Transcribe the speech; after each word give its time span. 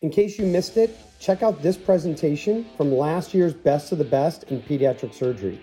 In 0.00 0.10
case 0.10 0.38
you 0.38 0.46
missed 0.46 0.76
it, 0.76 0.96
check 1.18 1.42
out 1.42 1.60
this 1.60 1.76
presentation 1.76 2.64
from 2.76 2.92
last 2.92 3.34
year's 3.34 3.52
Best 3.52 3.90
of 3.90 3.98
the 3.98 4.04
Best 4.04 4.44
in 4.44 4.62
Pediatric 4.62 5.12
Surgery. 5.12 5.60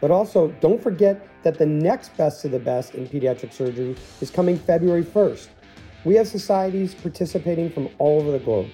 But 0.00 0.10
also, 0.10 0.48
don't 0.60 0.82
forget 0.82 1.24
that 1.44 1.56
the 1.56 1.66
next 1.66 2.16
Best 2.16 2.44
of 2.44 2.50
the 2.50 2.58
Best 2.58 2.96
in 2.96 3.06
Pediatric 3.06 3.52
Surgery 3.52 3.94
is 4.20 4.28
coming 4.28 4.58
February 4.58 5.04
1st. 5.04 5.46
We 6.04 6.16
have 6.16 6.26
societies 6.26 6.96
participating 6.96 7.70
from 7.70 7.88
all 7.98 8.20
over 8.20 8.32
the 8.32 8.40
globe. 8.40 8.70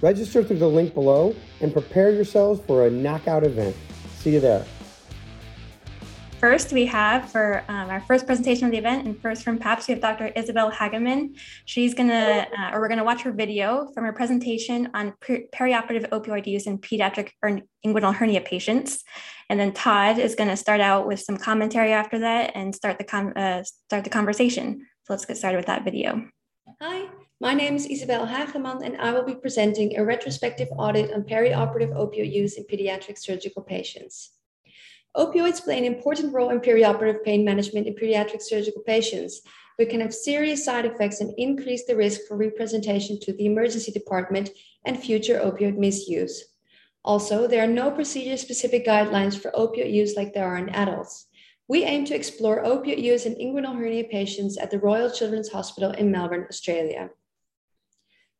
Register 0.00 0.42
through 0.42 0.60
the 0.60 0.68
link 0.68 0.94
below 0.94 1.36
and 1.60 1.70
prepare 1.70 2.10
yourselves 2.10 2.62
for 2.66 2.86
a 2.86 2.90
knockout 2.90 3.44
event. 3.44 3.76
See 4.20 4.32
you 4.32 4.40
there. 4.40 4.64
First, 6.40 6.72
we 6.72 6.86
have 6.86 7.30
for 7.30 7.62
um, 7.68 7.90
our 7.90 8.00
first 8.00 8.24
presentation 8.24 8.64
of 8.64 8.70
the 8.70 8.78
event, 8.78 9.06
and 9.06 9.20
first 9.20 9.42
from 9.42 9.58
PAPS, 9.58 9.86
we 9.86 9.92
have 9.92 10.00
Dr. 10.00 10.28
Isabel 10.28 10.70
Hageman. 10.70 11.38
She's 11.66 11.92
gonna, 11.92 12.46
uh, 12.58 12.70
or 12.72 12.80
we're 12.80 12.88
gonna 12.88 13.04
watch 13.04 13.20
her 13.24 13.30
video 13.30 13.90
from 13.92 14.04
her 14.04 14.14
presentation 14.14 14.88
on 14.94 15.12
per- 15.20 15.42
perioperative 15.54 16.08
opioid 16.08 16.46
use 16.46 16.66
in 16.66 16.78
pediatric 16.78 17.32
inguinal 17.84 18.14
hernia 18.14 18.40
patients. 18.40 19.04
And 19.50 19.60
then 19.60 19.72
Todd 19.72 20.18
is 20.18 20.34
gonna 20.34 20.56
start 20.56 20.80
out 20.80 21.06
with 21.06 21.20
some 21.20 21.36
commentary 21.36 21.92
after 21.92 22.18
that 22.20 22.52
and 22.54 22.74
start 22.74 22.98
the 22.98 23.06
uh, 23.14 23.62
start 23.62 24.04
the 24.04 24.10
conversation. 24.10 24.86
So 25.04 25.12
let's 25.12 25.26
get 25.26 25.36
started 25.36 25.58
with 25.58 25.66
that 25.66 25.84
video. 25.84 26.26
Hi, 26.80 27.10
my 27.42 27.52
name 27.52 27.76
is 27.76 27.84
Isabel 27.84 28.26
Hageman, 28.26 28.82
and 28.82 28.96
I 28.96 29.12
will 29.12 29.26
be 29.26 29.34
presenting 29.34 29.98
a 29.98 30.04
retrospective 30.06 30.68
audit 30.78 31.12
on 31.12 31.24
perioperative 31.24 31.94
opioid 31.94 32.32
use 32.32 32.56
in 32.56 32.64
pediatric 32.64 33.18
surgical 33.18 33.62
patients. 33.62 34.39
Opioids 35.16 35.62
play 35.64 35.76
an 35.76 35.84
important 35.84 36.32
role 36.32 36.50
in 36.50 36.60
perioperative 36.60 37.24
pain 37.24 37.44
management 37.44 37.86
in 37.86 37.94
pediatric 37.94 38.40
surgical 38.40 38.82
patients, 38.82 39.40
but 39.76 39.88
can 39.88 40.00
have 40.00 40.14
serious 40.14 40.64
side 40.64 40.84
effects 40.84 41.20
and 41.20 41.34
increase 41.36 41.84
the 41.84 41.96
risk 41.96 42.20
for 42.28 42.36
representation 42.36 43.18
to 43.20 43.32
the 43.32 43.46
emergency 43.46 43.90
department 43.90 44.50
and 44.84 45.00
future 45.00 45.40
opioid 45.40 45.76
misuse. 45.76 46.44
Also, 47.04 47.48
there 47.48 47.64
are 47.64 47.66
no 47.66 47.90
procedure 47.90 48.36
specific 48.36 48.86
guidelines 48.86 49.36
for 49.36 49.50
opioid 49.52 49.92
use 49.92 50.16
like 50.16 50.32
there 50.32 50.46
are 50.46 50.58
in 50.58 50.68
adults. 50.68 51.26
We 51.66 51.84
aim 51.84 52.04
to 52.06 52.14
explore 52.14 52.62
opioid 52.62 53.02
use 53.02 53.26
in 53.26 53.34
inguinal 53.36 53.76
hernia 53.76 54.04
patients 54.04 54.58
at 54.58 54.70
the 54.70 54.78
Royal 54.78 55.10
Children's 55.10 55.50
Hospital 55.50 55.90
in 55.92 56.10
Melbourne, 56.10 56.46
Australia. 56.48 57.10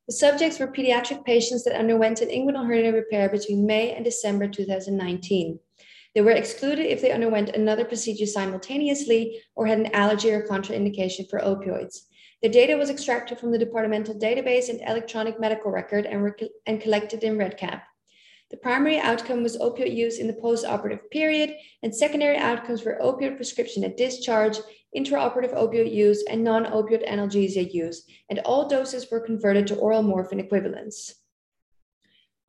The 0.06 0.14
subjects 0.14 0.58
were 0.58 0.66
pediatric 0.68 1.24
patients 1.24 1.64
that 1.64 1.78
underwent 1.78 2.20
an 2.20 2.28
inguinal 2.28 2.66
hernia 2.66 2.92
repair 2.92 3.28
between 3.28 3.66
May 3.66 3.92
and 3.92 4.04
December 4.04 4.46
2019. 4.48 5.58
They 6.14 6.22
were 6.22 6.32
excluded 6.32 6.86
if 6.86 7.00
they 7.00 7.12
underwent 7.12 7.50
another 7.50 7.84
procedure 7.84 8.26
simultaneously 8.26 9.42
or 9.54 9.66
had 9.66 9.78
an 9.78 9.94
allergy 9.94 10.32
or 10.32 10.46
contraindication 10.46 11.30
for 11.30 11.38
opioids. 11.40 12.00
The 12.42 12.48
data 12.48 12.76
was 12.76 12.90
extracted 12.90 13.38
from 13.38 13.52
the 13.52 13.58
departmental 13.58 14.14
database 14.14 14.70
and 14.70 14.80
electronic 14.80 15.38
medical 15.38 15.70
record 15.70 16.06
and, 16.06 16.32
and 16.66 16.80
collected 16.80 17.22
in 17.22 17.36
REDCap. 17.36 17.82
The 18.50 18.56
primary 18.56 18.98
outcome 18.98 19.44
was 19.44 19.58
opioid 19.58 19.94
use 19.94 20.18
in 20.18 20.26
the 20.26 20.32
postoperative 20.32 21.08
period, 21.12 21.54
and 21.84 21.94
secondary 21.94 22.36
outcomes 22.36 22.84
were 22.84 22.98
opioid 23.00 23.36
prescription 23.36 23.84
at 23.84 23.96
discharge, 23.96 24.58
intraoperative 24.96 25.54
opioid 25.54 25.94
use, 25.94 26.24
and 26.28 26.42
non 26.42 26.64
opioid 26.64 27.08
analgesia 27.08 27.72
use, 27.72 28.04
and 28.28 28.40
all 28.40 28.66
doses 28.66 29.08
were 29.08 29.20
converted 29.20 29.68
to 29.68 29.76
oral 29.76 30.02
morphine 30.02 30.40
equivalents. 30.40 31.19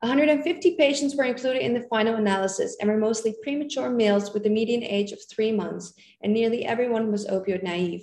150 0.02 0.74
patients 0.74 1.14
were 1.14 1.22
included 1.22 1.62
in 1.62 1.74
the 1.74 1.86
final 1.88 2.16
analysis 2.16 2.76
and 2.80 2.90
were 2.90 2.96
mostly 2.96 3.36
premature 3.40 3.88
males 3.88 4.34
with 4.34 4.44
a 4.46 4.50
median 4.50 4.82
age 4.82 5.12
of 5.12 5.20
three 5.30 5.52
months, 5.52 5.94
and 6.24 6.32
nearly 6.32 6.64
everyone 6.64 7.12
was 7.12 7.24
opioid 7.28 7.62
naive. 7.62 8.02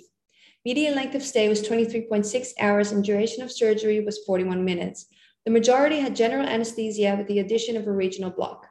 Median 0.64 0.94
length 0.94 1.14
of 1.14 1.22
stay 1.22 1.46
was 1.50 1.60
23.6 1.60 2.52
hours 2.58 2.90
and 2.90 3.04
duration 3.04 3.42
of 3.42 3.52
surgery 3.52 4.00
was 4.00 4.24
41 4.24 4.64
minutes. 4.64 5.08
The 5.44 5.50
majority 5.50 6.00
had 6.00 6.16
general 6.16 6.46
anesthesia 6.46 7.16
with 7.18 7.26
the 7.26 7.40
addition 7.40 7.76
of 7.76 7.86
a 7.86 7.92
regional 7.92 8.30
block. 8.30 8.66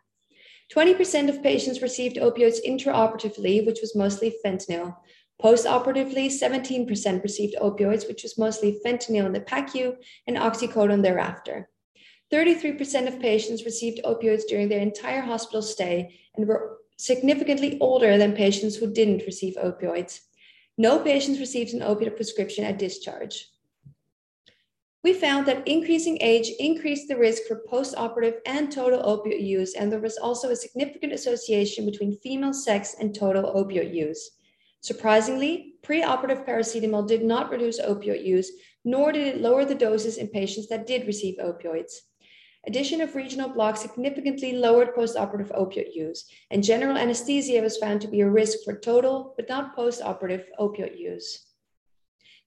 20% 0.73 1.29
of 1.29 1.43
patients 1.43 1.83
received 1.83 2.15
opioids 2.15 2.57
intraoperatively, 2.67 3.63
which 3.63 3.79
was 3.79 3.95
mostly 3.95 4.35
fentanyl. 4.43 4.95
Postoperatively, 5.39 6.31
17% 6.31 7.21
received 7.21 7.55
opioids, 7.61 8.07
which 8.07 8.23
was 8.23 8.39
mostly 8.39 8.79
fentanyl 8.83 9.27
in 9.27 9.33
the 9.33 9.41
PACU 9.41 9.97
and 10.25 10.35
oxycodone 10.35 11.03
thereafter. 11.03 11.69
33% 12.31 13.07
of 13.07 13.19
patients 13.19 13.65
received 13.65 14.01
opioids 14.05 14.43
during 14.47 14.69
their 14.69 14.79
entire 14.79 15.21
hospital 15.21 15.61
stay 15.61 16.19
and 16.35 16.47
were 16.47 16.77
significantly 16.97 17.77
older 17.79 18.17
than 18.17 18.33
patients 18.33 18.75
who 18.75 18.91
didn't 18.91 19.25
receive 19.25 19.55
opioids. 19.55 20.19
No 20.77 20.99
patients 20.99 21.39
received 21.39 21.73
an 21.73 21.81
opioid 21.81 22.15
prescription 22.15 22.63
at 22.65 22.77
discharge. 22.77 23.47
We 25.01 25.13
found 25.13 25.45
that 25.45 25.65
increasing 25.65 26.17
age 26.19 26.51
increased 26.59 27.07
the 27.07 27.17
risk 27.17 27.43
for 27.47 27.63
postoperative 27.71 28.39
and 28.45 28.69
total 28.69 29.01
opioid 29.01 29.41
use, 29.41 29.73
and 29.73 29.89
there 29.89 30.01
was 30.01 30.17
also 30.17 30.49
a 30.49 30.55
significant 30.55 31.13
association 31.13 31.85
between 31.85 32.17
female 32.17 32.53
sex 32.53 32.97
and 32.99 33.15
total 33.15 33.53
opioid 33.53 33.93
use. 33.93 34.31
Surprisingly, 34.81 35.75
preoperative 35.83 36.45
paracetamol 36.45 37.07
did 37.07 37.23
not 37.23 37.49
reduce 37.49 37.81
opioid 37.81 38.25
use, 38.25 38.51
nor 38.83 39.13
did 39.13 39.25
it 39.25 39.41
lower 39.41 39.63
the 39.63 39.73
doses 39.73 40.17
in 40.17 40.27
patients 40.27 40.67
that 40.67 40.85
did 40.85 41.07
receive 41.07 41.37
opioids. 41.39 41.93
Addition 42.67 42.99
of 42.99 43.15
regional 43.15 43.49
blocks 43.49 43.81
significantly 43.81 44.53
lowered 44.53 44.93
postoperative 44.93 45.51
opioid 45.57 45.95
use, 45.95 46.25
and 46.51 46.63
general 46.63 46.97
anesthesia 46.97 47.61
was 47.61 47.77
found 47.77 48.01
to 48.01 48.07
be 48.07 48.21
a 48.21 48.29
risk 48.29 48.59
for 48.65 48.77
total 48.77 49.33
but 49.37 49.47
not 49.47 49.75
postoperative 49.75 50.45
opioid 50.59 50.99
use. 50.99 51.45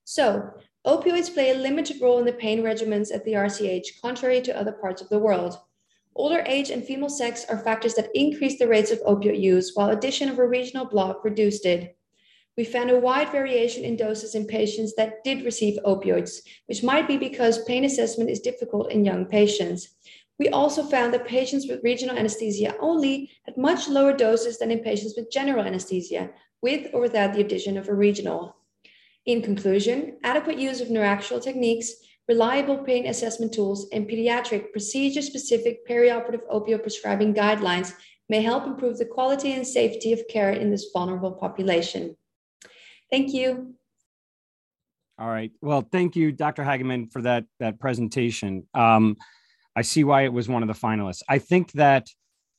So, 0.05 0.51
opioids 0.87 1.33
play 1.33 1.51
a 1.51 1.55
limited 1.55 2.01
role 2.03 2.19
in 2.19 2.27
the 2.27 2.33
pain 2.33 2.63
regimens 2.63 3.15
at 3.15 3.25
the 3.25 3.33
RCH, 3.33 4.01
contrary 4.03 4.43
to 4.43 4.59
other 4.59 4.73
parts 4.73 5.01
of 5.01 5.09
the 5.09 5.19
world. 5.19 5.59
Older 6.15 6.45
age 6.47 6.69
and 6.69 6.85
female 6.85 7.09
sex 7.09 7.47
are 7.49 7.59
factors 7.59 7.95
that 7.95 8.11
increase 8.15 8.59
the 8.59 8.69
rates 8.69 8.91
of 8.91 9.01
opioid 9.01 9.41
use, 9.41 9.73
while 9.75 9.91
addition 9.91 10.29
of 10.29 10.39
a 10.39 10.47
regional 10.47 10.85
block 10.85 11.25
reduced 11.25 11.65
it. 11.65 11.97
We 12.57 12.65
found 12.65 12.91
a 12.91 13.01
wide 13.01 13.33
variation 13.33 13.83
in 13.83 13.97
doses 13.97 14.35
in 14.35 14.47
patients 14.47 14.95
that 14.97 15.25
did 15.25 15.45
receive 15.45 15.79
opioids, 15.87 16.41
which 16.67 16.83
might 16.83 17.09
be 17.09 17.17
because 17.17 17.65
pain 17.65 17.85
assessment 17.85 18.29
is 18.29 18.41
difficult 18.41 18.93
in 18.93 19.07
young 19.07 19.25
patients. 19.25 19.89
We 20.39 20.49
also 20.49 20.83
found 20.83 21.15
that 21.15 21.27
patients 21.27 21.67
with 21.67 21.83
regional 21.83 22.17
anesthesia 22.17 22.75
only 22.79 23.31
had 23.45 23.57
much 23.57 23.89
lower 23.89 24.13
doses 24.13 24.59
than 24.59 24.71
in 24.71 24.81
patients 24.81 25.15
with 25.17 25.31
general 25.31 25.65
anesthesia, 25.65 26.31
with 26.61 26.89
or 26.93 27.01
without 27.01 27.33
the 27.33 27.41
addition 27.41 27.79
of 27.79 27.89
a 27.89 27.95
regional. 27.95 28.57
In 29.25 29.41
conclusion, 29.41 30.19
adequate 30.23 30.59
use 30.59 30.81
of 30.81 30.89
neuraxial 30.89 31.43
techniques, 31.43 31.93
reliable 32.29 32.79
pain 32.79 33.07
assessment 33.07 33.55
tools, 33.55 33.89
and 33.93 34.07
pediatric 34.07 34.73
procedure 34.73 35.23
specific 35.23 35.89
perioperative 35.89 36.47
opioid 36.53 36.83
prescribing 36.83 37.33
guidelines 37.33 37.95
may 38.29 38.43
help 38.43 38.67
improve 38.67 38.99
the 38.99 39.07
quality 39.07 39.53
and 39.53 39.67
safety 39.67 40.13
of 40.13 40.27
care 40.29 40.51
in 40.51 40.71
this 40.71 40.91
vulnerable 40.93 41.33
population. 41.33 42.17
Thank 43.13 43.35
you. 43.35 43.75
All 45.19 45.29
right. 45.29 45.53
Well, 45.61 45.87
thank 45.93 46.17
you, 46.17 46.33
Dr. 46.33 46.65
Hageman, 46.65 47.13
for 47.13 47.21
that 47.23 47.45
that 47.61 47.79
presentation. 47.79 48.67
Um, 48.73 49.19
I 49.77 49.83
see 49.83 50.03
why 50.03 50.23
it 50.23 50.33
was 50.33 50.49
one 50.49 50.63
of 50.63 50.67
the 50.67 50.75
finalists. 50.75 51.23
I 51.29 51.39
think 51.39 51.73
that 51.73 52.09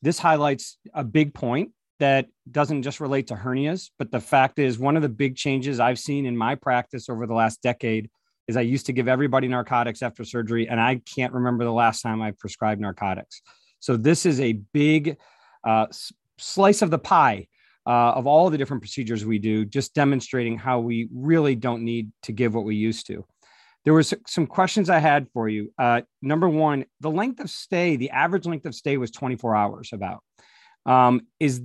this 0.03 0.19
highlights 0.19 0.77
a 0.93 1.03
big 1.03 1.33
point 1.33 1.71
that 1.99 2.27
doesn't 2.51 2.83
just 2.83 2.99
relate 2.99 3.27
to 3.27 3.35
hernias, 3.35 3.89
but 3.97 4.11
the 4.11 4.19
fact 4.19 4.59
is 4.59 4.77
one 4.77 4.95
of 4.95 5.01
the 5.01 5.09
big 5.09 5.35
changes 5.35 5.79
I've 5.79 5.99
seen 5.99 6.25
in 6.25 6.37
my 6.37 6.53
practice 6.53 7.09
over 7.09 7.25
the 7.25 7.33
last 7.33 7.61
decade 7.63 8.09
is 8.47 8.55
I 8.55 8.61
used 8.61 8.85
to 8.87 8.93
give 8.93 9.07
everybody 9.07 9.47
narcotics 9.47 10.03
after 10.03 10.23
surgery, 10.23 10.67
and 10.67 10.79
I 10.79 11.01
can't 11.15 11.33
remember 11.33 11.63
the 11.63 11.71
last 11.71 12.01
time 12.01 12.21
I 12.21 12.31
prescribed 12.31 12.79
narcotics. 12.79 13.41
So 13.79 13.97
this 13.97 14.25
is 14.25 14.39
a 14.39 14.53
big 14.73 15.17
uh, 15.63 15.87
slice 16.37 16.81
of 16.81 16.91
the 16.91 16.99
pie 16.99 17.47
uh, 17.85 18.13
of 18.13 18.27
all 18.27 18.49
the 18.49 18.57
different 18.57 18.81
procedures 18.81 19.25
we 19.25 19.39
do, 19.39 19.65
just 19.65 19.93
demonstrating 19.93 20.57
how 20.57 20.79
we 20.79 21.09
really 21.13 21.55
don't 21.55 21.83
need 21.83 22.11
to 22.23 22.31
give 22.31 22.53
what 22.53 22.63
we 22.65 22.75
used 22.75 23.07
to. 23.07 23.25
There 23.85 23.93
was 23.93 24.13
some 24.27 24.47
questions 24.47 24.89
I 24.89 24.99
had 24.99 25.27
for 25.33 25.49
you. 25.49 25.73
Uh, 25.77 26.01
number 26.21 26.47
one, 26.47 26.85
the 27.01 27.11
length 27.11 27.41
of 27.41 27.49
stay, 27.49 27.97
the 27.97 28.11
average 28.11 28.45
length 28.45 28.65
of 28.65 28.73
stay 28.73 28.97
was 28.97 29.11
24 29.11 29.55
hours. 29.55 29.89
About 29.91 30.23
um, 30.85 31.27
is 31.39 31.61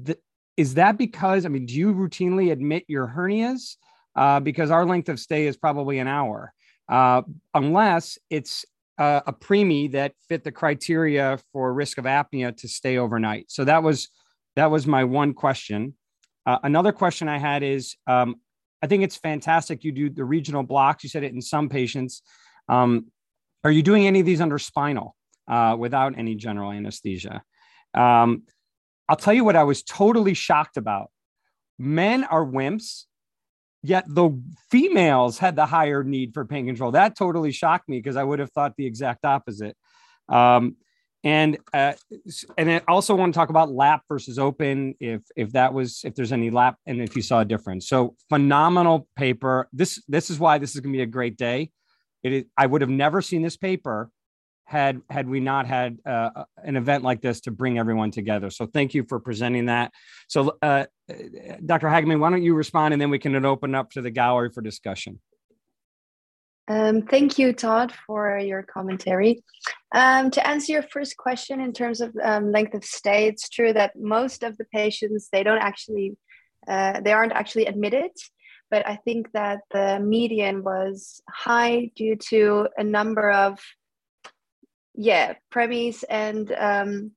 is 0.56 0.74
that 0.74 0.98
because 0.98 1.46
I 1.46 1.48
mean, 1.48 1.66
do 1.66 1.74
you 1.74 1.94
routinely 1.94 2.50
admit 2.50 2.84
your 2.88 3.06
hernias? 3.06 3.76
Uh, 4.16 4.40
because 4.40 4.72
our 4.72 4.84
length 4.84 5.08
of 5.08 5.20
stay 5.20 5.46
is 5.46 5.56
probably 5.56 6.00
an 6.00 6.08
hour, 6.08 6.52
uh, 6.88 7.22
unless 7.54 8.18
it's 8.30 8.64
uh, 8.98 9.20
a 9.28 9.32
preemie 9.32 9.92
that 9.92 10.12
fit 10.28 10.42
the 10.42 10.50
criteria 10.50 11.38
for 11.52 11.72
risk 11.72 11.98
of 11.98 12.04
apnea 12.04 12.56
to 12.56 12.66
stay 12.66 12.98
overnight. 12.98 13.46
So 13.48 13.64
that 13.64 13.84
was 13.84 14.08
that 14.56 14.72
was 14.72 14.88
my 14.88 15.04
one 15.04 15.34
question. 15.34 15.94
Uh, 16.48 16.58
another 16.62 16.92
question 16.92 17.28
I 17.28 17.36
had 17.36 17.62
is 17.62 17.94
um, 18.06 18.36
I 18.82 18.86
think 18.86 19.02
it's 19.02 19.16
fantastic 19.16 19.84
you 19.84 19.92
do 19.92 20.08
the 20.08 20.24
regional 20.24 20.62
blocks. 20.62 21.04
You 21.04 21.10
said 21.10 21.22
it 21.22 21.34
in 21.34 21.42
some 21.42 21.68
patients. 21.68 22.22
Um, 22.70 23.08
are 23.64 23.70
you 23.70 23.82
doing 23.82 24.06
any 24.06 24.20
of 24.20 24.26
these 24.26 24.40
under 24.40 24.58
spinal 24.58 25.14
uh, 25.46 25.76
without 25.78 26.16
any 26.16 26.36
general 26.36 26.72
anesthesia? 26.72 27.42
Um, 27.92 28.44
I'll 29.10 29.16
tell 29.16 29.34
you 29.34 29.44
what 29.44 29.56
I 29.56 29.64
was 29.64 29.82
totally 29.82 30.32
shocked 30.32 30.78
about. 30.78 31.10
Men 31.78 32.24
are 32.24 32.46
wimps 32.46 33.04
yet 33.82 34.04
the 34.08 34.30
females 34.70 35.38
had 35.38 35.54
the 35.54 35.66
higher 35.66 36.02
need 36.02 36.32
for 36.32 36.46
pain 36.46 36.64
control. 36.64 36.92
That 36.92 37.14
totally 37.14 37.52
shocked 37.52 37.90
me 37.90 37.98
because 37.98 38.16
I 38.16 38.24
would 38.24 38.38
have 38.38 38.50
thought 38.52 38.74
the 38.78 38.86
exact 38.86 39.26
opposite. 39.26 39.76
Um, 40.30 40.76
and 41.28 41.58
uh, 41.74 41.92
and 42.56 42.70
I 42.70 42.80
also 42.88 43.14
want 43.14 43.34
to 43.34 43.38
talk 43.38 43.50
about 43.50 43.70
lap 43.70 44.00
versus 44.08 44.38
open, 44.38 44.94
if 44.98 45.20
if 45.36 45.52
that 45.52 45.74
was 45.74 46.00
if 46.04 46.14
there's 46.14 46.32
any 46.32 46.48
lap 46.48 46.76
and 46.86 47.02
if 47.02 47.14
you 47.14 47.20
saw 47.20 47.40
a 47.40 47.44
difference. 47.44 47.86
So 47.86 48.16
phenomenal 48.30 49.06
paper. 49.14 49.68
This 49.70 50.02
this 50.08 50.30
is 50.30 50.38
why 50.38 50.56
this 50.56 50.74
is 50.74 50.80
going 50.80 50.94
to 50.94 50.96
be 50.96 51.02
a 51.02 51.06
great 51.06 51.36
day. 51.36 51.70
It 52.22 52.32
is. 52.32 52.44
I 52.56 52.64
would 52.64 52.80
have 52.80 52.88
never 52.88 53.20
seen 53.20 53.42
this 53.42 53.58
paper 53.58 54.10
had 54.64 55.02
had 55.10 55.28
we 55.28 55.40
not 55.40 55.66
had 55.66 55.98
uh, 56.06 56.44
an 56.64 56.76
event 56.76 57.04
like 57.04 57.20
this 57.20 57.42
to 57.42 57.50
bring 57.50 57.78
everyone 57.78 58.10
together. 58.10 58.48
So 58.48 58.64
thank 58.64 58.94
you 58.94 59.04
for 59.06 59.20
presenting 59.20 59.66
that. 59.66 59.92
So, 60.28 60.56
uh, 60.62 60.86
Dr. 61.66 61.88
Hageman, 61.88 62.20
why 62.20 62.30
don't 62.30 62.42
you 62.42 62.54
respond, 62.54 62.94
and 62.94 63.00
then 63.00 63.10
we 63.10 63.18
can 63.18 63.44
open 63.44 63.74
up 63.74 63.90
to 63.92 64.00
the 64.00 64.10
gallery 64.10 64.48
for 64.50 64.62
discussion. 64.62 65.20
Um, 66.68 67.02
thank 67.02 67.38
you, 67.38 67.52
Todd, 67.52 67.92
for 68.06 68.38
your 68.38 68.62
commentary. 68.62 69.42
Um, 69.94 70.30
to 70.32 70.46
answer 70.46 70.72
your 70.72 70.82
first 70.82 71.16
question 71.16 71.60
in 71.60 71.72
terms 71.72 72.00
of 72.00 72.14
um, 72.22 72.52
length 72.52 72.74
of 72.74 72.84
stay, 72.84 73.26
it's 73.26 73.48
true 73.48 73.72
that 73.72 73.98
most 73.98 74.42
of 74.42 74.56
the 74.58 74.66
patients 74.66 75.28
they 75.32 75.42
don't 75.42 75.58
actually 75.58 76.16
uh, 76.66 77.00
they 77.00 77.12
aren't 77.12 77.32
actually 77.32 77.64
admitted, 77.64 78.10
but 78.70 78.86
I 78.86 78.96
think 78.96 79.32
that 79.32 79.60
the 79.70 79.98
median 80.00 80.62
was 80.62 81.22
high 81.30 81.90
due 81.96 82.16
to 82.28 82.68
a 82.76 82.84
number 82.84 83.30
of 83.30 83.58
yeah 84.94 85.34
premies 85.50 86.04
and 86.10 86.52
um, 86.52 87.12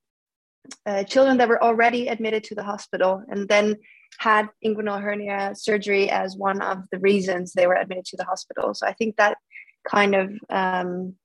uh, 0.85 1.03
children 1.03 1.37
that 1.37 1.49
were 1.49 1.61
already 1.61 2.07
admitted 2.07 2.43
to 2.45 2.55
the 2.55 2.63
hospital 2.63 3.23
and 3.27 3.49
then 3.49 3.75
had 4.19 4.47
inguinal 4.63 5.01
hernia 5.01 5.53
surgery 5.55 6.09
as 6.09 6.37
one 6.37 6.61
of 6.61 6.83
the 6.91 6.99
reasons 6.99 7.51
they 7.51 7.67
were 7.67 7.75
admitted 7.75 8.05
to 8.05 8.17
the 8.17 8.25
hospital. 8.25 8.73
So 8.73 8.85
I 8.87 8.93
think 8.93 9.17
that 9.17 9.37
kind 9.85 10.15
of 10.15 10.33
um, 10.49 11.15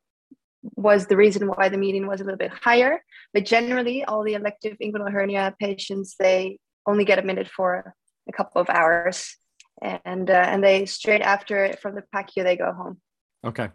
was 0.74 1.06
the 1.06 1.16
reason 1.16 1.48
why 1.48 1.68
the 1.68 1.78
median 1.78 2.06
was 2.06 2.20
a 2.20 2.24
little 2.24 2.38
bit 2.38 2.52
higher. 2.52 3.02
But 3.32 3.44
generally, 3.44 4.04
all 4.04 4.24
the 4.24 4.34
elective 4.34 4.76
inguinal 4.82 5.12
hernia 5.12 5.54
patients 5.60 6.16
they 6.18 6.58
only 6.86 7.04
get 7.04 7.18
admitted 7.18 7.50
for 7.50 7.94
a 8.28 8.32
couple 8.32 8.60
of 8.60 8.70
hours, 8.70 9.36
and 9.82 10.30
uh, 10.30 10.44
and 10.46 10.62
they 10.62 10.86
straight 10.86 11.22
after 11.22 11.72
from 11.80 11.94
the 11.94 12.04
PACU 12.14 12.42
they 12.42 12.56
go 12.56 12.72
home. 12.72 13.00
Okay. 13.44 13.68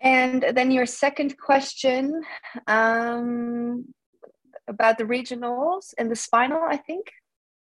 And 0.00 0.44
then 0.54 0.70
your 0.70 0.86
second 0.86 1.36
question 1.38 2.22
um, 2.66 3.86
about 4.68 4.98
the 4.98 5.04
regionals 5.04 5.92
and 5.98 6.10
the 6.10 6.16
spinal, 6.16 6.62
I 6.62 6.76
think. 6.76 7.10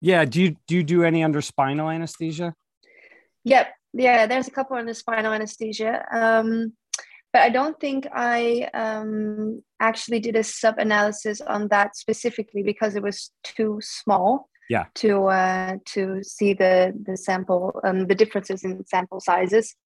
Yeah. 0.01 0.25
Do 0.25 0.43
you 0.43 0.57
do 0.67 0.77
you 0.77 0.83
do 0.83 1.05
any 1.05 1.23
under 1.23 1.41
spinal 1.41 1.91
anesthesia? 1.91 2.55
Yep. 3.45 3.69
Yeah. 3.93 4.27
There's 4.27 4.49
a 4.49 4.51
couple 4.51 4.77
under 4.77 4.95
spinal 4.95 5.33
anesthesia. 5.33 6.05
Um, 6.11 6.73
but 7.35 7.43
I 7.43 7.51
don't 7.51 7.79
think 7.81 8.07
I 8.15 8.71
um, 8.73 9.63
actually 9.81 10.21
did 10.21 10.37
a 10.37 10.45
sub 10.45 10.79
analysis 10.79 11.41
on 11.41 11.69
that 11.69 11.97
specifically 11.97 12.63
because 12.63 12.95
it 12.95 13.03
was 13.03 13.33
too 13.43 13.81
small. 13.83 14.49
Yeah. 14.71 14.87
To 14.95 15.27
uh, 15.27 15.77
to 15.93 16.23
see 16.23 16.55
the 16.55 16.95
the 17.07 17.19
sample 17.19 17.79
um, 17.85 18.07
the 18.07 18.15
differences 18.15 18.65
in 18.65 18.87
sample 18.87 19.21
sizes 19.21 19.77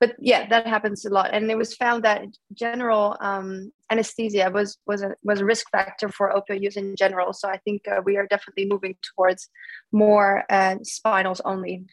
but 0.00 0.14
yeah, 0.20 0.46
that 0.48 0.66
happens 0.66 1.04
a 1.04 1.10
lot. 1.10 1.34
And 1.34 1.50
it 1.50 1.58
was 1.58 1.74
found 1.74 2.04
that 2.04 2.22
general 2.54 3.16
um, 3.20 3.72
anesthesia 3.90 4.50
was 4.52 4.78
was 4.86 5.02
a 5.02 5.14
was 5.24 5.40
a 5.40 5.44
risk 5.44 5.70
factor 5.70 6.08
for 6.08 6.32
opioid 6.32 6.62
use 6.62 6.76
in 6.76 6.94
general. 6.94 7.32
So 7.32 7.48
I 7.48 7.58
think 7.58 7.82
uh, 7.88 8.00
we 8.04 8.16
are 8.16 8.26
definitely 8.26 8.66
moving 8.66 8.96
towards 9.02 9.48
more 9.90 10.44
uh, 10.48 10.76
spinals 10.82 11.40
only. 11.44 11.86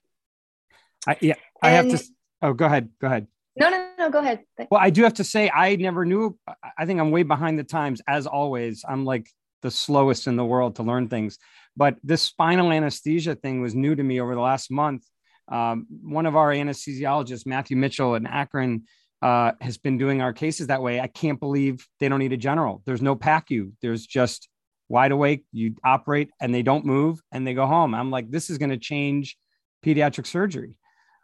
I, 1.08 1.18
yeah, 1.22 1.36
I 1.62 1.72
and, 1.72 1.92
have 1.92 2.00
to. 2.00 2.08
Oh, 2.42 2.54
go 2.54 2.66
ahead. 2.66 2.90
Go 3.00 3.08
ahead. 3.08 3.28
No, 3.58 3.70
no, 3.70 3.90
no. 3.98 4.10
Go 4.10 4.20
ahead. 4.20 4.44
Well, 4.70 4.82
I 4.82 4.90
do 4.90 5.04
have 5.04 5.16
to 5.16 5.24
say, 5.24 5.50
I 5.50 5.76
never 5.78 6.06
knew. 6.06 6.38
I 6.78 6.86
think 6.86 7.00
I'm 7.00 7.12
way 7.12 7.24
behind 7.24 7.58
the 7.58 7.64
times, 7.64 8.02
as 8.08 8.28
always. 8.28 8.84
I'm 8.88 9.06
like 9.06 9.30
the 9.62 9.72
slowest 9.72 10.28
in 10.28 10.36
the 10.36 10.46
world 10.46 10.76
to 10.76 10.84
learn 10.84 11.08
things. 11.08 11.38
But 11.78 11.98
this 12.04 12.22
spinal 12.22 12.72
anesthesia 12.72 13.36
thing 13.36 13.62
was 13.62 13.74
new 13.74 13.96
to 13.96 14.04
me 14.04 14.20
over 14.20 14.36
the 14.36 14.42
last 14.42 14.72
month 14.72 15.06
um, 15.48 15.88
one 16.02 16.26
of 16.26 16.36
our 16.36 16.52
anesthesiologists, 16.52 17.46
Matthew 17.46 17.78
Mitchell 17.78 18.16
in 18.16 18.26
Akron, 18.26 18.84
uh, 19.22 19.54
has 19.62 19.78
been 19.78 19.98
doing 19.98 20.22
our 20.22 20.34
cases 20.34 20.68
that 20.68 20.82
way. 20.82 21.00
I 21.00 21.08
can't 21.08 21.40
believe 21.40 21.86
they 22.00 22.10
don't 22.10 22.20
need 22.20 22.34
a 22.34 22.38
general. 22.38 22.82
There's 22.86 23.02
no 23.02 23.16
PACU. 23.16 23.72
There's 23.82 24.06
just 24.06 24.50
wide 24.90 25.12
awake. 25.12 25.46
You 25.52 25.76
operate 25.84 26.30
and 26.40 26.54
they 26.54 26.62
don't 26.62 26.86
move 26.86 27.22
and 27.32 27.46
they 27.46 27.54
go 27.54 27.66
home. 27.66 27.96
I'm 27.96 28.12
like, 28.12 28.30
this 28.30 28.50
is 28.50 28.58
going 28.58 28.70
to 28.72 28.78
change 28.78 29.38
pediatric 29.84 30.28
surgery. 30.28 30.76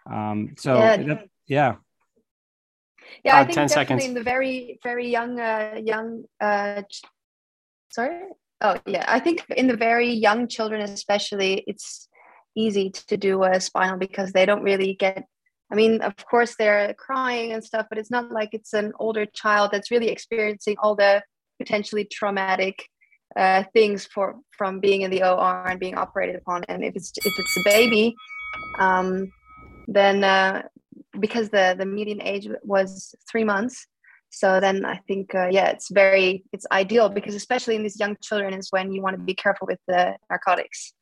Um, 0.10 0.56
so 0.57 0.77
yeah. 0.77 0.98
That, 0.98 1.27
yeah. 1.48 1.75
Yeah, 3.24 3.38
I 3.38 3.44
think 3.44 3.56
definitely 3.56 3.74
seconds. 3.74 4.06
in 4.06 4.13
the 4.13 4.24
very, 4.24 4.80
very 4.84 5.10
young, 5.10 5.40
uh, 5.40 5.80
young, 5.84 6.24
uh, 6.40 6.84
sorry. 7.92 8.22
Oh 8.62 8.78
yeah, 8.86 9.06
I 9.08 9.19
think 9.19 9.46
in 9.58 9.68
the 9.68 9.78
very 9.78 10.12
young 10.12 10.48
children, 10.48 10.81
especially, 10.81 11.63
it's 11.68 12.08
easy 12.56 12.90
to 12.90 13.18
do 13.18 13.44
a 13.44 13.60
spinal 13.60 13.98
because 13.98 14.31
they 14.31 14.46
don't 14.46 14.63
really 14.63 14.94
get 14.94 15.25
I 15.72 15.75
mean, 15.75 16.02
of 16.02 16.13
course, 16.18 16.56
they're 16.56 16.94
crying 16.96 17.54
and 17.54 17.63
stuff, 17.63 17.86
but 17.90 17.98
it's 17.98 18.12
not 18.12 18.30
like 18.30 18.50
it's 18.52 18.74
an 18.74 18.92
older 19.00 19.25
child 19.25 19.69
that's 19.72 19.90
really 19.90 20.10
experiencing 20.10 20.75
all 20.80 20.96
the 20.96 21.24
potentially 21.60 22.04
traumatic 22.04 22.86
uh, 23.38 23.63
things 23.72 24.06
for 24.06 24.36
from 24.58 24.81
being 24.81 25.04
in 25.04 25.12
the 25.12 25.24
OR 25.24 25.68
and 25.69 25.80
being 25.80 25.96
operated 25.98 26.36
upon. 26.36 26.66
And 26.68 26.84
if 26.84 26.96
it's 26.98 27.13
if 27.16 27.34
it's 27.40 27.58
a 27.58 27.63
baby, 27.63 28.13
um, 28.80 29.31
then 29.88 30.25
uh, 30.25 30.63
because 31.21 31.50
the 31.50 31.75
the 31.77 31.85
median 31.85 32.21
age 32.21 32.47
was 32.63 33.15
three 33.29 33.45
months, 33.45 33.88
so 34.29 34.59
then 34.59 34.85
I 34.85 34.97
think 35.07 35.35
uh, 35.35 35.47
yeah, 35.47 35.69
it's 35.69 35.89
very 35.91 36.44
it's 36.51 36.65
ideal 36.71 37.09
because 37.09 37.35
especially 37.35 37.75
in 37.75 37.83
these 37.83 38.00
young 38.00 38.18
children 38.21 38.53
is 38.53 38.68
when 38.71 38.91
you 38.91 39.01
want 39.01 39.18
to 39.18 39.23
be 39.23 39.33
careful 39.33 39.68
with 39.68 39.79
the 39.88 40.15
narcotics. 40.29 40.94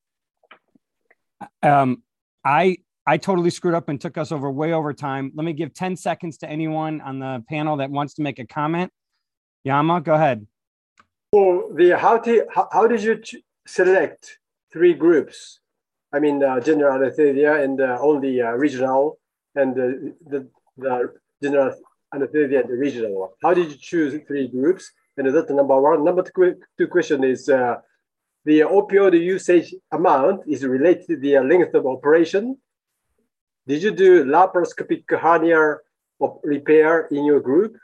Um, 1.63 2.03
I 2.43 2.77
I 3.05 3.17
totally 3.17 3.49
screwed 3.51 3.75
up 3.75 3.87
and 3.89 4.01
took 4.01 4.17
us 4.17 4.31
over 4.31 4.51
way 4.51 4.73
over 4.73 4.93
time. 4.93 5.31
Let 5.35 5.45
me 5.45 5.53
give 5.53 5.73
10 5.73 5.95
seconds 5.95 6.37
to 6.39 6.49
anyone 6.49 7.01
on 7.01 7.19
the 7.19 7.43
panel 7.47 7.77
that 7.77 7.89
wants 7.89 8.15
to 8.15 8.21
make 8.21 8.39
a 8.39 8.45
comment. 8.45 8.91
Yama, 9.63 10.01
go 10.01 10.15
ahead. 10.15 10.45
So 11.33 11.71
the 11.75 11.97
how 11.97 12.17
did 12.17 12.47
how, 12.53 12.67
how 12.71 12.87
did 12.87 13.03
you 13.03 13.21
select 13.67 14.39
three 14.73 14.95
groups? 14.95 15.59
I 16.11 16.19
mean, 16.19 16.43
uh, 16.43 16.59
general 16.59 16.95
anesthesia 16.95 17.61
and 17.61 17.79
uh, 17.79 17.99
only 18.01 18.41
uh, 18.41 18.53
regional, 18.53 19.18
and 19.61 19.75
the, 19.75 20.15
the 20.31 20.39
the 20.77 21.13
general 21.43 21.75
and 22.11 22.21
the 22.21 22.77
regional. 22.85 23.19
One. 23.19 23.29
How 23.43 23.53
did 23.53 23.71
you 23.71 23.77
choose 23.77 24.19
three 24.27 24.47
groups? 24.47 24.91
And 25.17 25.27
that's 25.35 25.47
the 25.47 25.53
number 25.53 25.79
one. 25.79 26.03
Number 26.03 26.23
two, 26.23 26.55
two 26.77 26.87
question 26.87 27.23
is 27.23 27.49
uh, 27.49 27.75
the 28.45 28.61
opioid 28.61 29.19
usage 29.19 29.73
amount 29.91 30.41
is 30.47 30.65
related 30.65 31.07
to 31.07 31.17
the 31.17 31.39
length 31.39 31.73
of 31.73 31.85
operation. 31.85 32.57
Did 33.67 33.83
you 33.83 33.91
do 33.91 34.23
laparoscopic 34.23 35.03
hernia 35.09 35.77
repair 36.43 37.07
in 37.11 37.25
your 37.25 37.41
group? 37.41 37.77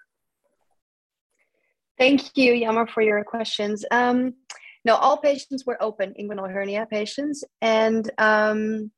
Thank 1.97 2.35
you, 2.35 2.53
Yama, 2.53 2.87
for 2.87 3.01
your 3.01 3.23
questions. 3.23 3.85
Um, 3.91 4.33
no, 4.83 4.95
all 4.95 5.17
patients 5.17 5.65
were 5.65 5.81
open 5.81 6.13
inguinal 6.19 6.51
hernia 6.51 6.87
patients, 6.89 7.43
and 7.61 8.09
um, 8.17 8.91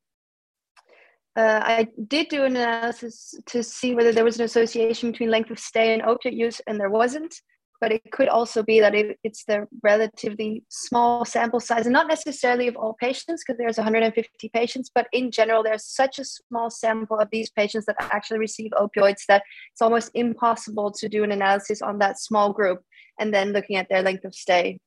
uh, 1.38 1.62
I 1.63 1.88
did 2.08 2.29
do 2.29 2.46
an 2.46 2.56
analysis 2.56 3.36
to 3.46 3.62
see 3.62 3.94
whether 3.94 4.12
there 4.12 4.24
was 4.24 4.39
an 4.39 4.46
association 4.46 5.12
between 5.12 5.29
length 5.29 5.51
of 5.51 5.60
stay 5.60 5.94
and 5.94 6.01
opioid 6.01 6.36
use, 6.36 6.60
and 6.65 6.79
there 6.79 6.89
wasn't. 6.89 7.36
But 7.79 7.91
it 7.91 8.12
could 8.12 8.27
also 8.27 8.63
be 8.63 8.79
that 8.79 8.96
it, 8.96 9.20
it's 9.24 9.44
the 9.44 9.67
relatively 9.84 10.63
small 10.67 11.25
sample 11.25 11.60
size 11.60 11.86
and 11.86 11.94
not 11.94 12.08
necessarily 12.08 12.67
of 12.67 12.75
all 12.75 12.96
patients 13.00 13.44
because 13.44 13.60
there's 13.60 13.77
150 13.77 14.50
patients 14.50 14.89
but 14.91 15.06
in 15.13 15.29
general 15.29 15.62
there's 15.62 15.86
such 15.86 16.17
a 16.17 16.25
small 16.25 16.72
sample 16.72 17.20
of 17.20 17.29
these 17.32 17.51
patients 17.51 17.86
that 17.86 17.96
actually 18.00 18.39
receive 18.39 18.72
opioids 18.72 19.27
that 19.27 19.44
it's 19.72 19.82
almost 19.84 20.10
impossible 20.15 20.89
to 20.89 21.08
do 21.08 21.24
an 21.24 21.32
analysis 21.32 21.84
on 21.84 22.00
that 22.00 22.17
small 22.20 22.51
group 22.51 22.82
and 23.20 23.32
then 23.32 23.53
looking 23.53 23.75
at 23.75 23.88
their 23.89 24.01
length 24.01 24.25
of 24.25 24.34
stay 24.34 24.79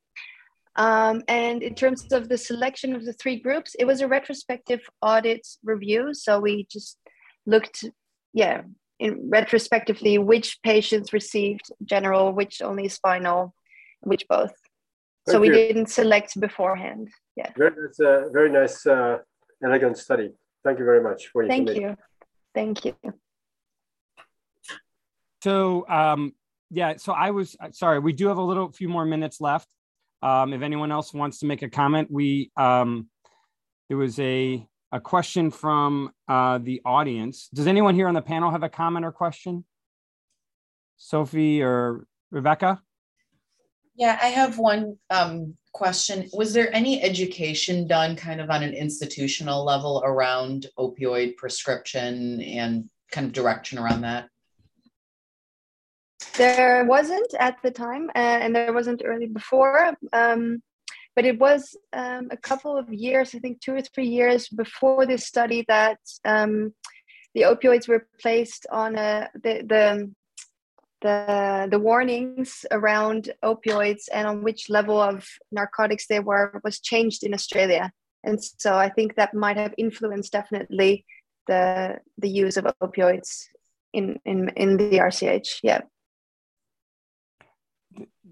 um, 0.75 1.21
and 1.27 1.61
in 1.63 1.75
terms 1.75 2.07
of 2.11 2.29
the 2.29 2.37
selection 2.37 2.95
of 2.95 3.05
the 3.05 3.13
three 3.13 3.37
groups 3.37 3.75
it 3.79 3.85
was 3.85 4.01
a 4.01 4.07
retrospective 4.07 4.81
audit 5.01 5.45
review 5.63 6.13
so 6.13 6.39
we 6.39 6.65
just 6.69 6.97
looked 7.45 7.85
yeah 8.33 8.61
in 9.01 9.29
retrospectively 9.29 10.17
which 10.19 10.61
patients 10.61 11.11
received 11.11 11.71
general, 11.83 12.31
which 12.31 12.61
only 12.61 12.87
spinal, 12.87 13.53
which 14.01 14.25
both. 14.29 14.53
Thank 15.25 15.33
so 15.33 15.39
we 15.39 15.47
you. 15.47 15.53
didn't 15.53 15.89
select 15.89 16.39
beforehand. 16.39 17.09
Yeah. 17.35 17.49
That's 17.57 17.99
a 17.99 18.29
very 18.31 18.51
nice, 18.51 18.85
uh, 18.85 19.17
elegant 19.63 19.97
study. 19.97 20.29
Thank 20.63 20.77
you 20.77 20.85
very 20.85 21.01
much 21.01 21.27
for 21.27 21.41
your 21.41 21.49
Thank 21.49 21.69
you. 21.75 21.97
Thank 22.53 22.85
you. 22.85 22.95
So, 25.43 25.87
um, 25.89 26.33
yeah, 26.69 26.97
so 26.97 27.13
I 27.13 27.31
was 27.31 27.55
uh, 27.59 27.69
sorry, 27.71 27.97
we 27.97 28.13
do 28.13 28.27
have 28.27 28.37
a 28.37 28.43
little 28.43 28.71
few 28.71 28.87
more 28.87 29.05
minutes 29.05 29.41
left. 29.41 29.67
Um, 30.21 30.53
if 30.53 30.61
anyone 30.61 30.91
else 30.91 31.13
wants 31.13 31.39
to 31.39 31.45
make 31.45 31.61
a 31.61 31.69
comment, 31.69 32.09
we 32.11 32.51
um, 32.57 33.07
there 33.89 33.97
was 33.97 34.19
a 34.19 34.65
a 34.91 34.99
question 34.99 35.51
from 35.51 36.11
uh, 36.27 36.59
the 36.59 36.81
audience. 36.85 37.49
Does 37.53 37.67
anyone 37.67 37.95
here 37.95 38.07
on 38.07 38.13
the 38.13 38.21
panel 38.21 38.51
have 38.51 38.63
a 38.63 38.69
comment 38.69 39.05
or 39.05 39.11
question? 39.11 39.63
Sophie 40.97 41.61
or 41.61 42.05
Rebecca? 42.29 42.81
Yeah, 43.95 44.19
I 44.21 44.27
have 44.27 44.57
one 44.57 44.97
um, 45.09 45.55
question. 45.73 46.29
Was 46.33 46.53
there 46.53 46.73
any 46.75 47.01
education 47.01 47.87
done 47.87 48.15
kind 48.15 48.41
of 48.41 48.49
on 48.49 48.63
an 48.63 48.73
institutional 48.73 49.63
level 49.63 50.01
around 50.05 50.67
opioid 50.77 51.37
prescription 51.37 52.41
and 52.41 52.89
kind 53.11 53.27
of 53.27 53.33
direction 53.33 53.77
around 53.77 54.01
that? 54.01 54.27
There 56.37 56.85
wasn't 56.85 57.33
at 57.39 57.57
the 57.61 57.71
time, 57.71 58.09
uh, 58.15 58.39
and 58.43 58.55
there 58.55 58.73
wasn't 58.73 59.01
early 59.05 59.27
before. 59.27 59.93
Um, 60.13 60.61
but 61.15 61.25
it 61.25 61.39
was 61.39 61.75
um, 61.93 62.29
a 62.31 62.37
couple 62.37 62.77
of 62.77 62.91
years, 62.93 63.35
I 63.35 63.39
think 63.39 63.59
two 63.59 63.75
or 63.75 63.81
three 63.81 64.07
years 64.07 64.47
before 64.47 65.05
this 65.05 65.27
study, 65.27 65.65
that 65.67 65.99
um, 66.23 66.73
the 67.35 67.41
opioids 67.41 67.87
were 67.87 68.07
placed 68.21 68.65
on 68.71 68.95
a, 68.95 69.29
the, 69.33 69.63
the 69.67 70.11
the 71.01 71.67
the 71.71 71.79
warnings 71.79 72.63
around 72.71 73.31
opioids 73.43 74.03
and 74.13 74.27
on 74.27 74.43
which 74.43 74.69
level 74.69 75.01
of 75.01 75.27
narcotics 75.51 76.05
they 76.07 76.19
were 76.19 76.61
was 76.63 76.79
changed 76.79 77.23
in 77.23 77.33
Australia, 77.33 77.91
and 78.23 78.41
so 78.41 78.75
I 78.75 78.89
think 78.89 79.15
that 79.15 79.33
might 79.33 79.57
have 79.57 79.73
influenced 79.77 80.31
definitely 80.31 81.05
the 81.47 81.97
the 82.17 82.29
use 82.29 82.55
of 82.57 82.65
opioids 82.81 83.45
in 83.93 84.19
in 84.25 84.49
in 84.49 84.77
the 84.77 84.99
RCH. 84.99 85.59
Yeah. 85.63 85.81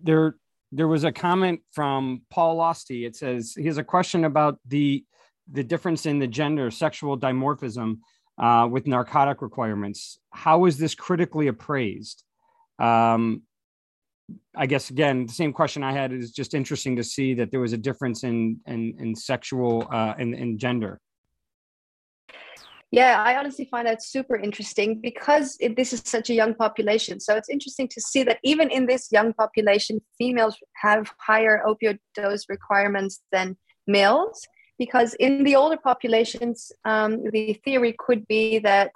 There 0.03 0.35
there 0.71 0.87
was 0.87 1.03
a 1.03 1.11
comment 1.11 1.61
from 1.71 2.21
Paul 2.29 2.57
Losty. 2.57 3.05
It 3.05 3.15
says 3.15 3.53
he 3.55 3.65
has 3.65 3.77
a 3.77 3.83
question 3.83 4.25
about 4.25 4.59
the 4.67 5.03
the 5.51 5.63
difference 5.63 6.05
in 6.05 6.19
the 6.19 6.27
gender 6.27 6.69
sexual 6.69 7.17
dimorphism 7.17 7.99
uh, 8.37 8.67
with 8.69 8.87
narcotic 8.87 9.41
requirements. 9.41 10.19
How 10.31 10.65
is 10.65 10.77
this 10.77 10.95
critically 10.95 11.47
appraised? 11.47 12.23
Um, 12.77 13.43
I 14.55 14.67
guess 14.67 14.91
again, 14.91 15.25
the 15.25 15.33
same 15.33 15.53
question 15.53 15.83
I 15.83 15.91
had 15.91 16.13
is 16.13 16.31
just 16.31 16.53
interesting 16.53 16.95
to 16.97 17.03
see 17.03 17.33
that 17.35 17.51
there 17.51 17.59
was 17.59 17.73
a 17.73 17.77
difference 17.77 18.23
in 18.23 18.59
in, 18.67 18.95
in 18.99 19.15
sexual 19.15 19.87
uh, 19.91 20.13
in, 20.19 20.33
in 20.33 20.57
gender. 20.57 21.01
Yeah, 22.91 23.21
I 23.21 23.37
honestly 23.37 23.65
find 23.65 23.87
that 23.87 24.01
super 24.01 24.35
interesting 24.35 24.99
because 24.99 25.57
it, 25.59 25.75
this 25.75 25.93
is 25.93 26.01
such 26.05 26.31
a 26.31 26.33
young 26.33 26.55
population. 26.55 27.19
So 27.19 27.35
it's 27.35 27.49
interesting 27.49 27.87
to 27.89 28.01
see 28.01 28.23
that 28.23 28.39
even 28.43 28.71
in 28.71 28.87
this 28.87 29.11
young 29.11 29.31
population, 29.33 30.01
females 30.17 30.57
have 30.81 31.13
higher 31.19 31.61
opioid 31.67 31.99
dose 32.15 32.45
requirements 32.49 33.21
than 33.31 33.57
males. 33.85 34.41
Because 34.79 35.13
in 35.15 35.43
the 35.43 35.55
older 35.55 35.77
populations, 35.77 36.71
um, 36.83 37.29
the 37.31 37.59
theory 37.65 37.93
could 37.99 38.25
be 38.27 38.59
that 38.59 38.91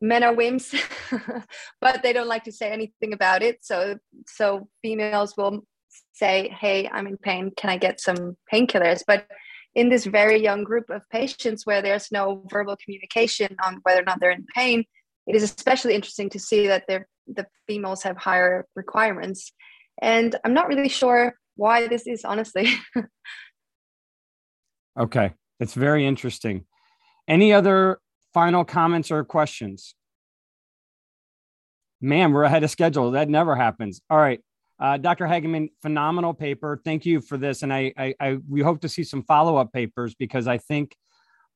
men 0.00 0.22
are 0.22 0.34
wimps, 0.34 0.78
but 1.80 2.02
they 2.02 2.12
don't 2.12 2.28
like 2.28 2.44
to 2.44 2.52
say 2.52 2.70
anything 2.70 3.12
about 3.14 3.42
it. 3.42 3.58
So, 3.62 3.98
so 4.26 4.68
females 4.82 5.34
will 5.36 5.64
say, 6.12 6.54
"Hey, 6.60 6.88
I'm 6.92 7.06
in 7.06 7.16
pain. 7.16 7.52
Can 7.56 7.70
I 7.70 7.78
get 7.78 8.00
some 8.00 8.36
painkillers?" 8.52 9.02
But 9.06 9.26
in 9.78 9.90
this 9.90 10.04
very 10.04 10.42
young 10.42 10.64
group 10.64 10.90
of 10.90 11.08
patients 11.08 11.64
where 11.64 11.80
there's 11.80 12.10
no 12.10 12.42
verbal 12.50 12.76
communication 12.84 13.56
on 13.64 13.78
whether 13.84 14.00
or 14.00 14.04
not 14.04 14.18
they're 14.18 14.32
in 14.32 14.44
pain, 14.52 14.84
it 15.28 15.36
is 15.36 15.44
especially 15.44 15.94
interesting 15.94 16.28
to 16.30 16.40
see 16.40 16.66
that 16.66 16.82
the 16.88 17.46
females 17.68 18.02
have 18.02 18.16
higher 18.16 18.66
requirements. 18.74 19.52
And 20.02 20.34
I'm 20.44 20.52
not 20.52 20.66
really 20.66 20.88
sure 20.88 21.34
why 21.54 21.86
this 21.86 22.08
is, 22.08 22.24
honestly. 22.24 22.72
okay, 24.98 25.34
that's 25.60 25.74
very 25.74 26.04
interesting. 26.04 26.64
Any 27.28 27.52
other 27.52 28.00
final 28.34 28.64
comments 28.64 29.12
or 29.12 29.22
questions? 29.22 29.94
Man, 32.00 32.32
we're 32.32 32.42
ahead 32.42 32.64
of 32.64 32.70
schedule. 32.72 33.12
That 33.12 33.28
never 33.28 33.54
happens. 33.54 34.00
All 34.10 34.18
right. 34.18 34.40
Uh, 34.80 34.96
Dr. 34.96 35.26
Hageman, 35.26 35.70
phenomenal 35.82 36.32
paper. 36.32 36.80
Thank 36.84 37.04
you 37.04 37.20
for 37.20 37.36
this, 37.36 37.62
and 37.62 37.72
I, 37.72 37.92
I, 37.96 38.14
I 38.20 38.38
we 38.48 38.60
hope 38.60 38.80
to 38.82 38.88
see 38.88 39.02
some 39.02 39.24
follow 39.24 39.56
up 39.56 39.72
papers 39.72 40.14
because 40.14 40.46
I 40.46 40.58
think 40.58 40.96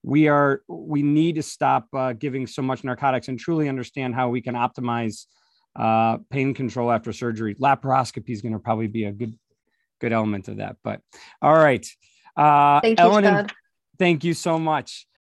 we 0.03 0.27
are 0.27 0.63
we 0.67 1.03
need 1.03 1.37
to 1.37 1.43
stop 1.43 1.87
uh, 1.95 2.13
giving 2.13 2.47
so 2.47 2.63
much 2.63 2.83
narcotics 2.83 3.29
and 3.29 3.39
truly 3.39 3.69
understand 3.69 4.15
how 4.15 4.29
we 4.29 4.41
can 4.41 4.55
optimize 4.55 5.27
uh, 5.77 6.19
pain 6.31 6.53
control 6.53 6.91
after 6.91 7.13
surgery. 7.13 7.55
Laparoscopy 7.55 8.31
is 8.31 8.43
going 8.43 8.53
to 8.53 8.59
probably 8.59 8.89
be 8.89 9.05
a 9.05 9.13
good 9.13 9.39
good 10.01 10.13
element 10.13 10.49
of 10.49 10.57
that. 10.57 10.77
But 10.83 11.01
all 11.41 11.55
right, 11.55 11.87
uh, 12.37 12.81
thank 12.81 12.99
you, 12.99 13.05
Ellen, 13.05 13.47
thank 13.99 14.25
you 14.25 14.35
so 14.35 14.59
much. 14.59 15.07